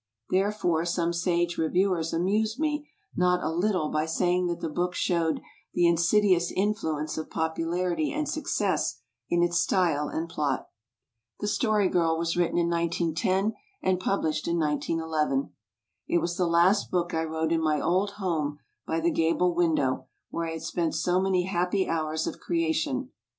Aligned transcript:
Therefore 0.31 0.83
some 0.83 1.13
sage 1.13 1.59
review 1.59 1.93
ers 1.93 2.11
amused 2.11 2.57
me 2.59 2.89
not 3.15 3.43
a 3.43 3.51
little 3.51 3.87
by 3.89 4.07
saying 4.07 4.47
that 4.47 4.59
the 4.59 4.67
book 4.67 4.95
showed 4.95 5.41
"the 5.75 5.85
insidious 5.85 6.49
influence 6.51 7.19
of 7.19 7.29
popularity 7.29 8.11
and 8.11 8.27
success" 8.27 8.97
in 9.29 9.43
its 9.43 9.59
style 9.59 10.07
and 10.07 10.27
plot! 10.27 10.69
The 11.39 11.47
Story 11.47 11.87
Girl 11.87 12.17
was 12.17 12.35
written 12.35 12.57
in 12.57 12.67
1910 12.67 13.53
and 13.83 13.99
published 13.99 14.47
in 14.47 14.57
191 14.57 15.29
1. 15.29 15.49
It 16.07 16.17
was 16.17 16.35
the 16.35 16.47
last 16.47 16.89
book 16.89 17.13
I 17.13 17.23
wrote 17.23 17.51
in 17.51 17.61
my 17.61 17.79
old 17.79 18.13
home 18.13 18.57
by 18.87 19.01
the 19.01 19.11
gable 19.11 19.53
window 19.53 20.07
where 20.31 20.47
I 20.47 20.53
had 20.53 20.63
spent 20.63 20.95
so 20.95 21.21
many 21.21 21.43
happy 21.43 21.87
hours 21.87 22.25
of 22.25 22.39
creation. 22.39 23.11